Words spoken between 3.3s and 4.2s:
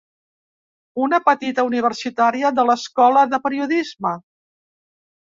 de Periodisme!